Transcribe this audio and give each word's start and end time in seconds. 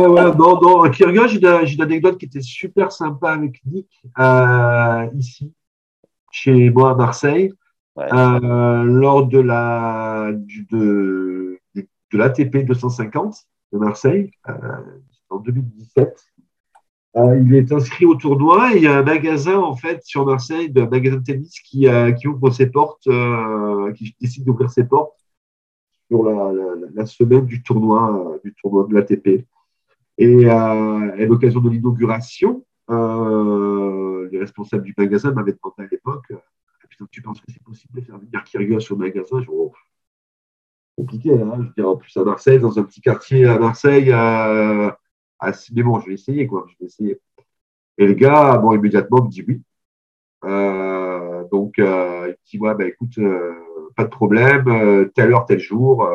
Ouais, 0.00 0.06
ouais, 0.06 0.34
non, 0.36 0.60
non, 0.60 0.90
Kyrgios, 0.90 1.28
j'ai 1.28 1.74
une, 1.74 1.82
anecdote 1.82 2.16
qui 2.16 2.24
était 2.26 2.40
super 2.40 2.90
sympa 2.90 3.32
avec 3.32 3.60
Nick, 3.66 3.88
euh, 4.18 5.06
ici, 5.16 5.52
chez 6.30 6.70
moi 6.70 6.92
à 6.92 6.94
Marseille, 6.94 7.52
Ouais. 7.96 8.06
euh, 8.14 8.82
lors 8.84 9.26
de 9.26 9.40
la, 9.40 10.30
du- 10.32 10.64
de, 10.70 11.58
de 11.74 12.18
l'ATP 12.18 12.64
250 12.64 13.36
de 13.72 13.78
Marseille, 13.78 14.30
euh, 14.48 14.52
en 15.28 15.36
2017. 15.38 16.24
Euh, 17.16 17.40
il 17.44 17.54
est 17.56 17.70
inscrit 17.72 18.06
au 18.06 18.14
tournoi 18.14 18.72
et 18.72 18.76
il 18.76 18.82
y 18.84 18.86
a 18.86 18.96
un 18.98 19.02
magasin, 19.02 19.58
en 19.58 19.74
fait, 19.74 20.00
sur 20.04 20.24
Marseille, 20.24 20.72
un 20.76 20.86
magasin 20.86 21.16
de 21.16 21.24
tennis 21.24 21.60
qui, 21.60 21.86
qui 22.18 22.28
ouvre 22.28 22.50
ses 22.50 22.66
portes, 22.66 23.08
qui 23.96 24.14
décide 24.20 24.44
d'ouvrir 24.44 24.70
ses 24.70 24.84
portes 24.84 25.18
sur 26.08 26.22
la, 26.22 26.52
la, 26.52 26.64
la 26.94 27.06
semaine 27.06 27.44
du 27.46 27.62
tournoi, 27.62 28.38
du 28.44 28.54
tournoi 28.54 28.86
de 28.88 28.94
l'ATP. 28.94 29.44
Et 30.20 30.44
euh, 30.44 30.50
à 30.50 31.24
l'occasion 31.24 31.60
de 31.60 31.70
l'inauguration, 31.70 32.66
euh, 32.90 34.28
les 34.30 34.38
responsables 34.38 34.82
du 34.82 34.94
magasin 34.96 35.32
m'avaient 35.32 35.54
demandé 35.54 35.82
à 35.82 35.86
l'époque 35.90 36.26
euh, 36.30 36.36
Putain, 36.90 37.06
Tu 37.10 37.22
penses 37.22 37.40
que 37.40 37.50
c'est 37.50 37.62
possible 37.62 38.00
de 38.00 38.04
faire 38.04 38.18
venir 38.18 38.44
Kyrgios 38.44 38.92
au 38.92 38.96
magasin? 38.96 39.42
Oh, 39.48 39.72
Compliqué, 40.94 41.30
là. 41.30 41.56
Je 41.56 41.62
veux 41.62 41.72
dire, 41.74 41.88
en 41.88 41.96
plus 41.96 42.14
à 42.18 42.24
Marseille, 42.24 42.58
dans 42.58 42.78
un 42.78 42.82
petit 42.82 43.00
quartier 43.00 43.46
à 43.46 43.58
Marseille, 43.58 44.10
mais 44.10 45.82
bon, 45.82 46.00
je 46.00 46.06
vais 46.08 46.14
essayer, 46.14 46.46
quoi. 46.46 46.66
Je 46.68 46.74
vais 46.78 46.86
essayer. 46.86 47.18
Et 47.96 48.06
le 48.06 48.12
gars, 48.12 48.58
bon, 48.58 48.74
immédiatement, 48.74 49.24
me 49.24 49.30
dit 49.30 49.42
oui. 49.48 49.62
Donc, 51.50 51.76
il 51.78 51.84
me 51.84 52.36
dit 52.44 52.58
Ouais, 52.58 52.74
bah, 52.74 52.84
écoute, 52.84 53.18
pas 53.96 54.04
de 54.04 54.10
problème, 54.10 55.10
telle 55.14 55.32
heure, 55.32 55.46
tel 55.46 55.60
jour. 55.60 56.06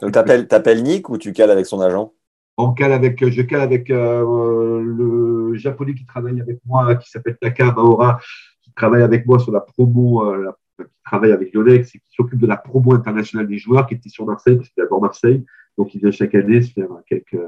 Donc, 0.00 0.12
t'appelles 0.12 0.82
Nick 0.84 1.08
ou 1.08 1.18
tu 1.18 1.32
cales 1.32 1.50
avec 1.50 1.66
son 1.66 1.80
agent? 1.80 2.12
On 2.56 2.72
cale 2.72 2.92
avec, 2.92 3.28
je 3.28 3.42
cale 3.42 3.60
avec 3.60 3.90
euh, 3.90 4.80
le 4.80 5.54
japonais 5.54 5.94
qui 5.94 6.04
travaille 6.04 6.40
avec 6.40 6.58
moi, 6.66 6.94
qui 6.96 7.10
s'appelle 7.10 7.36
Taka 7.40 7.72
Maora, 7.72 8.20
qui 8.62 8.72
travaille 8.72 9.02
avec 9.02 9.26
moi 9.26 9.38
sur 9.38 9.52
la 9.52 9.60
promo, 9.60 10.24
euh, 10.24 10.52
qui 10.78 11.02
travaille 11.04 11.32
avec 11.32 11.52
Yonex 11.52 11.94
et 11.94 11.98
qui 11.98 12.10
s'occupe 12.10 12.38
de 12.38 12.46
la 12.46 12.56
promo 12.56 12.94
internationale 12.94 13.46
des 13.46 13.58
joueurs, 13.58 13.86
qui 13.86 13.94
était 13.94 14.08
sur 14.08 14.26
Marseille, 14.26 14.56
parce 14.56 14.68
qu'il 14.68 14.82
adore 14.82 15.00
Marseille. 15.00 15.44
Donc, 15.78 15.94
il 15.94 16.00
vient 16.00 16.10
chaque 16.10 16.34
année 16.34 16.60
se 16.62 16.72
faire 16.72 16.88
quelques, 17.06 17.38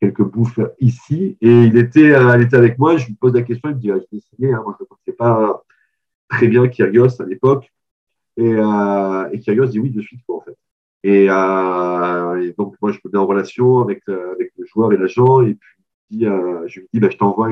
quelques 0.00 0.22
bouffes 0.22 0.60
ici. 0.80 1.36
Et 1.40 1.64
il 1.64 1.76
était, 1.76 2.12
euh, 2.12 2.36
il 2.36 2.42
était 2.42 2.56
avec 2.56 2.78
moi, 2.78 2.96
je 2.96 3.06
lui 3.06 3.14
pose 3.14 3.34
la 3.34 3.42
question, 3.42 3.70
il 3.70 3.76
me 3.76 3.80
dit, 3.80 3.90
ah, 3.90 3.96
je 3.96 4.06
vais 4.10 4.18
essayer, 4.18 4.54
hein, 4.54 4.62
moi 4.64 4.76
je 4.78 4.84
ne 4.84 4.88
connaissais 4.88 5.12
pas 5.16 5.62
très 6.28 6.48
bien 6.48 6.66
Kyrgios 6.68 7.20
à 7.20 7.26
l'époque. 7.26 7.70
Et, 8.36 8.54
euh, 8.54 9.28
et 9.32 9.40
Kyrgios 9.40 9.66
dit 9.66 9.78
oui 9.78 9.90
de 9.90 10.00
suite, 10.00 10.20
quoi, 10.26 10.38
en 10.38 10.40
fait. 10.40 10.56
Et, 11.02 11.26
euh, 11.30 12.42
et 12.42 12.52
donc, 12.58 12.76
moi, 12.82 12.92
je 12.92 12.98
me 13.04 13.10
mets 13.10 13.18
en 13.18 13.26
relation 13.26 13.78
avec, 13.78 14.02
euh, 14.08 14.32
avec 14.34 14.52
le 14.58 14.66
joueur 14.66 14.92
et 14.92 14.96
l'agent. 14.96 15.42
Et 15.42 15.56
puis, 16.08 16.26
euh, 16.26 16.66
je 16.66 16.80
lui 16.80 16.88
dis, 16.92 17.00
bah, 17.00 17.08
je 17.10 17.16
t'envoie 17.16 17.50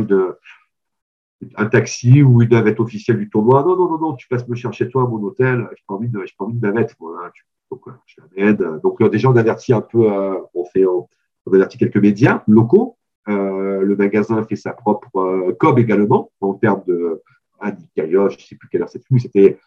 un 1.57 1.67
taxi 1.67 2.23
ou 2.23 2.43
une 2.43 2.51
navette 2.51 2.81
officielle 2.81 3.19
du 3.19 3.31
tournoi. 3.31 3.63
Non, 3.63 3.77
non, 3.77 3.89
non, 3.89 3.98
non, 3.98 4.13
tu 4.14 4.29
passes 4.29 4.47
me 4.48 4.55
chercher 4.55 4.89
toi 4.89 5.03
à 5.03 5.07
mon 5.07 5.23
hôtel. 5.23 5.69
Je 5.77 5.83
pas 5.87 5.95
envie 5.95 6.08
de, 6.08 6.20
j'ai 6.25 6.35
pas 6.39 6.47
navette. 6.61 6.95
Moi, 7.01 7.19
hein. 7.25 7.31
Donc, 7.70 7.87
euh, 7.87 7.92
je 8.07 8.20
l'amène. 8.37 8.81
Donc, 8.81 9.01
euh, 9.01 9.08
déjà, 9.08 9.31
on 9.31 9.37
avertit 9.37 9.73
un 9.73 9.81
peu, 9.81 10.11
euh, 10.11 10.39
on 10.55 10.64
fait, 10.64 10.87
on, 10.87 11.08
avertit 11.53 11.79
quelques 11.79 11.97
médias 11.97 12.42
locaux. 12.47 12.97
Euh, 13.29 13.83
le 13.83 13.97
magasin 13.97 14.42
fait 14.45 14.57
sa 14.57 14.73
propre 14.73 15.17
euh, 15.17 15.53
com 15.58 15.79
également 15.79 16.31
en 16.41 16.55
termes 16.55 16.83
de 16.87 17.23
ah, 17.61 17.73
Kyrgios, 17.95 18.31
je 18.31 18.37
ne 18.37 18.41
sais 18.41 18.57
plus 18.57 18.69
quelle 18.70 18.81
heure 18.81 18.89
c'était, 18.89 19.19
c'était 19.19 19.58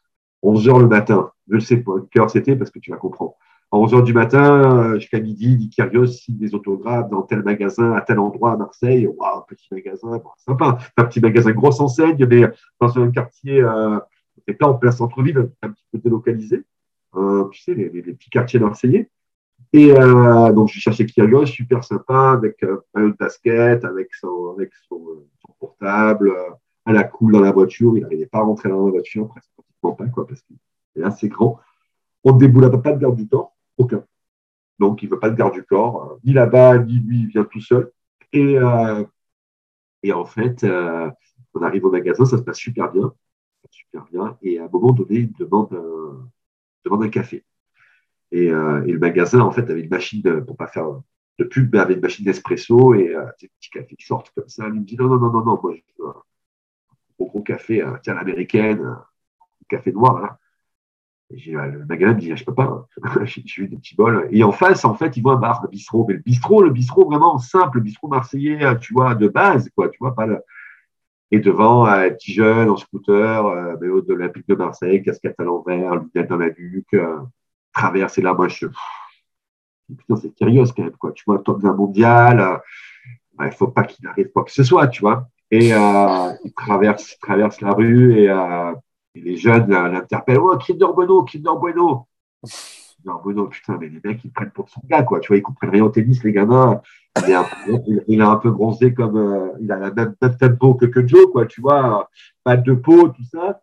11 0.42 0.70
heures 0.70 0.80
le 0.80 0.88
matin. 0.88 1.32
Je 1.48 1.56
ne 1.56 1.60
sais 1.60 1.78
pas 1.78 1.94
quelle 2.10 2.24
heure 2.24 2.30
c'était 2.30 2.56
parce 2.56 2.72
que 2.72 2.80
tu 2.80 2.90
vas 2.90 2.98
comprendre. 2.98 3.36
À 3.74 3.78
11 3.78 3.94
heures 3.94 4.04
du 4.04 4.14
matin, 4.14 4.94
euh, 4.94 5.00
jusqu'à 5.00 5.20
midi, 5.22 5.56
Nick 5.58 5.74
Kyrgios 5.74 6.08
signe 6.08 6.38
des 6.38 6.54
autographes 6.54 7.10
dans 7.10 7.22
tel 7.22 7.42
magasin, 7.44 7.94
à 7.94 8.02
tel 8.02 8.20
endroit 8.20 8.52
à 8.54 8.58
Marseille. 8.58 9.08
Waouh, 9.08 9.38
un 9.40 9.46
petit 9.48 9.68
magasin, 9.72 10.10
bon, 10.18 10.30
sympa. 10.38 10.78
Un 10.98 11.04
petit 11.06 11.22
magasin 11.22 11.52
grosse 11.52 11.80
enseigne, 11.80 12.26
mais 12.30 12.50
dans 12.82 13.00
un 13.00 13.10
quartier, 13.12 13.62
euh, 13.62 13.98
pas 14.60 14.68
en 14.68 14.74
plein 14.74 14.92
centre-ville, 14.92 15.50
un 15.62 15.70
petit 15.70 15.86
peu 15.92 16.00
délocalisé. 16.00 16.64
Euh, 17.16 17.48
tu 17.50 17.62
sais, 17.62 17.74
les, 17.74 17.90
les- 17.90 18.02
petits 18.14 18.30
quartiers 18.30 18.60
marseillais. 18.60 19.10
Et 19.74 19.92
euh, 19.98 20.52
donc, 20.52 20.68
je 20.68 20.80
cherchais 20.80 21.06
Kyrgios, 21.06 21.46
super 21.46 21.84
sympa, 21.86 22.32
avec 22.32 22.62
euh, 22.64 22.82
un 22.94 23.08
de 23.10 23.16
basket, 23.18 23.86
avec 23.86 24.14
son, 24.16 24.54
avec 24.58 24.72
son, 24.90 24.98
euh, 24.98 25.28
son 25.46 25.54
portable, 25.60 26.30
euh, 26.32 26.50
à 26.86 26.92
la 26.92 27.04
cool 27.06 27.32
dans 27.32 27.40
la 27.40 27.54
voiture. 27.54 27.96
Il 27.96 28.02
n'arrivait 28.02 28.26
pas 28.26 28.40
à 28.40 28.42
rentrer 28.42 28.68
dans 28.68 28.84
la 28.86 28.92
voiture, 28.92 29.30
presque 29.30 29.50
pratiquement 29.56 29.94
pas, 29.94 30.08
quoi, 30.08 30.28
parce 30.28 30.42
qu'il 30.42 30.58
est 30.98 31.04
assez 31.04 31.30
grand. 31.30 31.58
On 32.26 32.34
ne 32.34 32.40
déboule 32.40 32.70
pas 32.82 32.92
de 32.92 33.00
garde 33.00 33.16
du 33.16 33.28
aucun. 33.32 33.51
Donc, 34.82 35.04
il 35.04 35.10
ne 35.10 35.12
veut 35.12 35.20
pas 35.20 35.30
de 35.30 35.36
garde 35.36 35.54
du 35.54 35.64
corps, 35.64 36.12
euh, 36.12 36.20
ni 36.24 36.34
là-bas, 36.34 36.80
ni 36.80 37.00
lui, 37.00 37.20
il 37.22 37.28
vient 37.28 37.44
tout 37.46 37.62
seul. 37.62 37.92
Et, 38.34 38.58
euh, 38.58 39.04
en 40.12 40.26
fait, 40.26 40.64
euh, 40.64 41.08
on 41.54 41.62
arrive 41.62 41.86
au 41.86 41.92
magasin, 41.92 42.26
ça 42.26 42.40
se 42.40 42.42
passe 42.42 42.58
super 42.58 42.92
bien. 42.92 43.14
Super 43.70 44.06
bien. 44.12 44.38
Et 44.42 44.58
à 44.58 44.66
un 44.66 44.70
moment 44.70 44.92
donné, 44.92 45.20
il 45.20 45.34
demande 45.34 45.72
un, 45.74 47.10
café. 47.10 47.46
Et, 48.32 48.50
le 48.50 48.98
magasin, 48.98 49.42
en 49.42 49.52
fait, 49.52 49.70
avait 49.70 49.82
une 49.82 49.90
machine, 49.90 50.44
pour 50.46 50.58
pas 50.58 50.68
faire 50.68 50.90
de 51.38 51.44
pub, 51.44 51.72
mais 51.72 51.80
avait 51.80 51.94
une 51.94 52.02
machine 52.02 52.26
d'espresso 52.26 52.96
et 52.96 53.14
des 53.40 53.50
petits 53.50 53.70
cafés 53.70 53.96
qui 53.96 54.06
sortent 54.06 54.32
comme 54.36 54.50
ça. 54.50 54.68
Il 54.68 54.74
me 54.74 54.86
dit 54.86 54.98
non, 54.98 55.08
non, 55.10 55.20
non, 55.20 55.32
non, 55.32 55.46
non, 55.46 55.60
moi, 55.62 55.76
je 55.76 56.04
veux 56.04 56.10
un 56.10 56.16
gros, 57.20 57.28
gros 57.28 57.44
café, 57.44 57.86
tiens, 58.02 58.16
l'américaine, 58.16 58.82
un 58.82 59.06
café 59.70 59.92
noir, 59.92 60.22
là. 60.22 60.40
Euh, 61.32 61.66
le 61.66 61.86
magasin 61.86 62.14
me 62.14 62.20
dit, 62.20 62.32
ah, 62.32 62.36
je 62.36 62.44
peux 62.44 62.54
pas, 62.54 62.64
hein. 62.64 62.86
j'ai 63.26 63.62
eu 63.62 63.68
des 63.68 63.78
petits 63.78 63.96
bols. 63.96 64.28
Et 64.32 64.44
en 64.44 64.52
face, 64.52 64.86
en 64.86 64.96
fait, 64.96 65.18
il 65.18 65.24
voit 65.24 65.34
un 65.34 65.38
bar, 65.38 65.62
le 65.64 65.70
bistrot. 65.70 66.06
Mais 66.08 66.16
le 66.16 66.20
bistrot, 66.20 66.64
le 66.64 66.72
bistrot 66.72 67.06
vraiment 67.06 67.38
simple, 67.40 67.78
le 67.78 67.84
bistrot 67.84 68.08
marseillais, 68.08 68.64
euh, 68.64 68.76
tu 68.76 68.94
vois, 68.94 69.16
de 69.16 69.28
base, 69.28 69.70
quoi, 69.76 69.90
tu 69.90 69.98
vois, 70.00 70.16
pas 70.16 70.26
le. 70.26 70.40
Et 71.32 71.40
devant, 71.40 71.86
un 71.86 72.10
petit 72.10 72.34
jeune 72.34 72.70
en 72.70 72.76
scooter, 72.76 73.46
euh, 73.46 73.76
mais 73.80 73.88
de 73.88 74.14
l'Olympique 74.14 74.48
de 74.50 74.56
Marseille, 74.56 75.02
casquette 75.02 75.40
à 75.40 75.44
l'envers, 75.44 75.96
lunettes 75.96 76.30
dans 76.30 76.38
la 76.38 76.50
nuque, 76.50 76.94
euh, 76.94 77.20
traverse, 77.74 78.18
et 78.18 78.22
là, 78.22 78.34
moi, 78.34 78.48
je. 78.50 78.68
Putain, 79.98 80.16
c'est 80.18 80.36
curieux 80.36 80.64
quand 80.76 80.84
même, 80.84 80.92
quoi. 80.92 81.12
Tu 81.14 81.24
vois, 81.26 81.40
top 81.40 81.62
d'un 81.62 81.74
mondial, 81.74 82.40
euh, 82.40 82.58
il 83.46 83.52
faut 83.52 83.68
pas 83.68 83.84
qu'il 83.84 84.06
arrive 84.08 84.32
quoi 84.32 84.44
que 84.44 84.52
ce 84.52 84.64
soit, 84.64 84.88
tu 84.88 85.02
vois. 85.02 85.28
Et 85.50 85.74
euh, 85.74 86.32
il 86.46 86.54
traverse, 86.54 87.14
il 87.14 87.20
traverse 87.20 87.62
la 87.62 87.72
rue 87.74 88.18
et, 88.18 88.30
euh, 88.30 88.74
et 89.16 89.22
les 89.22 89.38
jeunes 89.38 89.70
l'interpellent. 89.70 90.40
Oh, 90.40 90.58
Kinder 90.58 90.94
Bueno, 90.94 91.24
Kinder 91.24 91.56
Bueno. 91.60 92.08
Kinder 92.44 93.22
Bueno, 93.24 93.48
putain, 93.48 93.78
mais 93.80 93.90
les 93.90 94.00
mecs, 94.04 94.24
ils 94.24 94.32
prennent 94.32 94.52
pour 94.52 94.70
son 94.70 94.82
gars, 94.86 95.04
quoi. 95.04 95.20
Tu 95.20 95.30
vois, 95.30 95.38
ils 95.38 95.42
comprennent 95.42 95.72
rien 95.72 95.84
au 95.84 95.90
tennis, 95.90 96.24
les 96.24 96.32
gamins. 96.32 96.82
Il 97.18 97.30
est 97.30 98.22
un 98.22 98.36
peu, 98.38 98.52
bronzé 98.52 98.94
comme, 98.94 99.18
euh, 99.18 99.52
il 99.60 99.72
a 99.72 99.78
la 99.78 99.92
même, 99.92 100.16
même 100.22 100.38
tempo 100.38 100.76
que, 100.76 100.86
que 100.86 101.06
Joe, 101.06 101.32
quoi. 101.32 101.46
Tu 101.46 101.62
vois, 101.62 102.10
pas 102.44 102.58
de 102.58 102.74
peau, 102.74 103.10
tout 103.10 103.24
ça. 103.24 103.62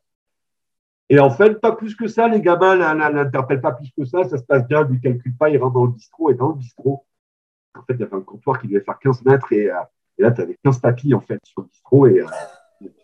Et 1.10 1.18
en 1.18 1.30
fait, 1.30 1.60
pas 1.60 1.72
plus 1.72 1.94
que 1.94 2.06
ça, 2.06 2.28
les 2.28 2.42
gamins 2.42 2.76
l'interpellent 2.76 3.62
pas 3.62 3.72
plus 3.72 3.90
que 3.96 4.04
ça. 4.04 4.24
Ça 4.24 4.36
se 4.36 4.42
passe 4.42 4.66
bien, 4.66 4.84
lui, 4.84 4.96
il 4.96 5.00
calcule 5.00 5.36
pas, 5.36 5.48
il 5.48 5.56
rentre 5.58 5.74
dans 5.74 5.86
le 5.86 5.92
bistrot. 5.92 6.30
Et 6.30 6.34
dans 6.34 6.48
le 6.48 6.54
bistrot, 6.54 7.06
en 7.74 7.82
fait, 7.82 7.94
il 7.94 8.00
y 8.00 8.02
avait 8.02 8.16
un 8.16 8.20
comptoir 8.20 8.60
qui 8.60 8.68
devait 8.68 8.84
faire 8.84 8.98
15 8.98 9.24
mètres 9.24 9.52
et, 9.52 9.70
euh, 9.70 9.80
là, 10.18 10.32
tu 10.32 10.42
avais 10.42 10.58
15 10.62 10.80
tapis, 10.80 11.14
en 11.14 11.20
fait, 11.20 11.40
sur 11.44 11.62
le 11.62 11.68
bistrot 11.68 12.06
et 12.08 12.20
euh, 12.20 12.26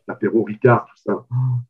l'apéro 0.09 0.43
Ricard, 0.45 0.87
tout 0.87 0.97
ça. 0.97 1.27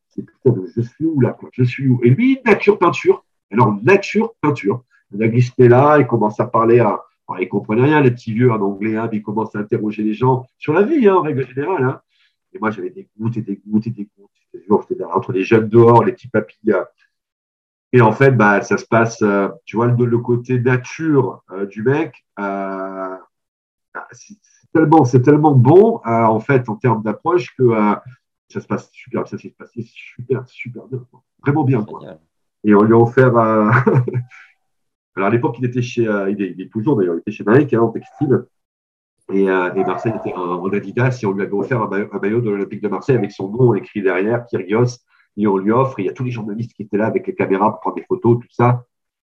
C'est 0.09 0.23
putain, 0.23 0.55
je 0.77 0.81
suis 0.81 1.05
où, 1.05 1.21
là, 1.21 1.33
quoi 1.33 1.49
Je 1.53 1.65
suis 1.65 1.89
où 1.89 2.01
Et 2.05 2.11
lui, 2.11 2.39
nature 2.45 2.79
peinture. 2.79 3.25
Alors, 3.51 3.77
nature 3.83 4.35
peinture. 4.41 4.85
Il 5.13 5.23
a 5.23 5.29
glissé 5.29 5.69
là, 5.69 5.99
il 5.99 6.07
commence 6.07 6.41
à 6.41 6.47
parler 6.47 6.81
à. 6.81 7.03
Alors, 7.27 7.41
il 7.41 7.49
comprenait 7.49 7.85
rien, 7.85 8.01
les 8.01 8.11
petits 8.11 8.35
vieux 8.35 8.51
en 8.53 8.61
anglais, 8.61 8.97
hein, 8.97 9.09
il 9.13 9.23
commence 9.23 9.55
à 9.57 9.61
interroger 9.61 10.03
les 10.03 10.13
gens 10.13 10.47
sur 10.59 10.73
la 10.75 10.83
vie, 10.83 11.09
hein, 11.09 11.17
en 11.17 11.23
règle 11.23 11.47
générale. 11.49 11.85
Hein. 11.85 12.01
Et 12.53 12.59
moi, 12.59 12.71
j'avais 12.71 12.91
des 12.91 13.09
gouttes 13.19 13.37
et 13.37 13.43
des 13.43 13.61
gouttes 13.67 13.87
et 13.87 13.91
des 13.91 14.09
gouttes. 14.17 14.31
Entre 15.13 15.33
les 15.33 15.43
jeunes 15.43 15.69
dehors, 15.69 16.05
les 16.05 16.13
petits 16.13 16.29
papilles. 16.29 16.73
euh. 16.73 16.85
Et 17.93 18.01
en 18.01 18.13
fait, 18.13 18.33
bah, 18.33 18.61
ça 18.61 18.77
se 18.77 18.87
passe, 18.87 19.23
euh, 19.23 19.49
tu 19.65 19.77
vois, 19.77 19.87
le, 19.87 20.05
le 20.05 20.19
côté 20.19 20.59
nature 20.59 21.43
euh, 21.53 21.65
du 21.67 21.83
mec, 21.83 22.25
euh, 22.41 23.17
ah, 23.95 24.09
c'est 24.11 24.35
tellement, 24.75 25.05
c'est 25.05 25.23
tellement 25.23 25.55
bon, 25.55 26.01
euh, 26.05 26.11
en 26.11 26.41
fait, 26.41 26.69
en 26.69 26.75
termes 26.75 27.03
d'approche, 27.03 27.55
que 27.57 27.63
euh, 27.63 27.95
ça 28.49 28.61
se 28.61 28.67
passe 28.67 28.91
super, 28.93 29.27
ça 29.27 29.39
s'est 29.39 29.55
passé 29.57 29.83
super, 29.85 30.47
super 30.49 30.87
bien, 30.89 31.07
quoi. 31.11 31.23
vraiment 31.41 31.65
bien, 31.65 31.85
quoi. 31.85 32.19
Et 32.65 32.75
on 32.75 32.83
lui 32.83 32.93
a 32.93 32.99
offert, 32.99 33.37
euh, 33.37 33.71
Alors 35.17 35.29
à 35.29 35.31
l'époque, 35.31 35.57
il 35.61 35.65
était 35.67 35.81
chez, 35.81 36.03
il, 36.03 36.61
est, 36.61 36.73
toujours 36.73 36.97
d'ailleurs, 36.97 37.15
il 37.15 37.19
était 37.21 37.31
chez 37.31 37.45
Nike 37.47 37.73
hein, 37.73 37.83
en 37.83 37.91
textile. 37.91 38.47
Et, 39.33 39.45
et, 39.45 39.85
Marseille 39.85 40.13
était 40.19 40.35
en, 40.35 40.67
Adidas 40.67 41.21
et 41.23 41.27
on 41.27 41.33
lui 41.33 41.43
avait 41.43 41.53
offert 41.53 41.81
un 41.81 42.19
maillot, 42.19 42.41
de 42.41 42.51
l'Olympique 42.51 42.83
de 42.83 42.89
Marseille 42.89 43.17
avec 43.17 43.31
son 43.31 43.49
nom 43.49 43.75
écrit 43.75 44.03
derrière, 44.03 44.45
Kyrgios. 44.47 44.99
Et 45.37 45.47
on 45.47 45.57
lui 45.57 45.71
offre. 45.71 46.01
Et 46.01 46.03
il 46.03 46.07
y 46.07 46.09
a 46.09 46.13
tous 46.13 46.25
les 46.25 46.33
journalistes 46.33 46.75
qui 46.75 46.83
étaient 46.83 46.97
là 46.97 47.07
avec 47.07 47.27
les 47.29 47.35
caméras 47.35 47.71
pour 47.71 47.81
prendre 47.81 47.97
des 47.97 48.03
photos, 48.03 48.41
tout 48.41 48.49
ça. 48.51 48.85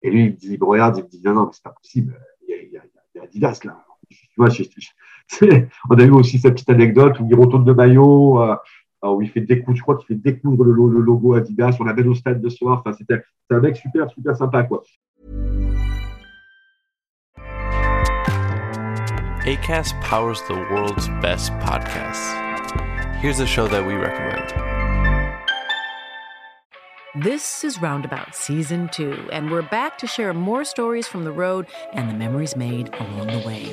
Et 0.02 0.10
lui, 0.10 0.24
il 0.24 0.30
me 0.30 0.36
dit, 0.36 0.54
il 0.54 0.58
me 0.58 0.64
regarde, 0.64 0.96
il 0.96 1.04
me 1.04 1.08
dit, 1.08 1.20
non, 1.22 1.34
non, 1.34 1.44
mais 1.44 1.52
c'est 1.52 1.62
pas 1.62 1.70
possible. 1.70 2.18
Il 2.42 2.50
y 2.50 2.54
a, 2.54 2.62
il 2.62 2.72
y 2.72 2.78
a, 2.78 2.82
il 3.14 3.18
y 3.18 3.20
a 3.20 3.24
Adidas 3.24 3.60
là. 3.64 3.84
Tu 4.08 4.28
vois, 4.36 4.48
je, 4.48 4.62
je, 4.62 4.88
on 5.90 5.98
a 5.98 6.04
eu 6.04 6.10
aussi 6.10 6.38
cette 6.38 6.54
petite 6.54 6.70
anecdote 6.70 7.18
où 7.20 7.26
il 7.28 7.36
retourne 7.36 7.64
de 7.64 7.72
maillot. 7.72 8.40
Euh, 8.42 8.56
où 9.04 9.22
il 9.22 9.28
fait 9.28 9.40
découdre, 9.40 9.76
je 9.76 9.82
crois 9.82 9.96
qu'il 9.96 10.06
fait 10.06 10.14
découdre 10.14 10.64
le, 10.64 10.72
le, 10.72 11.00
logo 11.00 11.34
Adidas. 11.34 11.76
On 11.80 11.84
l'avait 11.84 12.04
au 12.06 12.14
stade 12.14 12.40
de 12.40 12.48
soir. 12.48 12.82
Enfin, 12.84 12.96
c'était 12.96 13.22
un 13.50 13.60
mec 13.60 13.76
super, 13.76 14.10
super 14.10 14.36
sympa, 14.36 14.64
quoi. 14.64 14.82
ACAST 19.46 19.94
powers 20.00 20.42
the 20.48 20.54
world's 20.72 21.08
best 21.22 21.52
podcasts. 21.60 22.34
Here's 23.20 23.38
a 23.38 23.46
show 23.46 23.68
that 23.68 23.86
we 23.86 23.94
recommend. 23.94 24.52
This 27.14 27.64
is 27.64 27.80
Roundabout 27.80 28.34
Season 28.34 28.88
2, 28.92 29.28
and 29.32 29.50
we're 29.50 29.62
back 29.62 29.96
to 29.98 30.06
share 30.06 30.34
more 30.34 30.64
stories 30.64 31.06
from 31.06 31.24
the 31.24 31.32
road 31.32 31.66
and 31.92 32.10
the 32.10 32.14
memories 32.14 32.56
made 32.56 32.92
along 32.94 33.28
the 33.28 33.46
way. 33.46 33.72